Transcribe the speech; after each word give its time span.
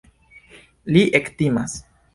Li 0.95 1.05
ektimas. 1.21 1.81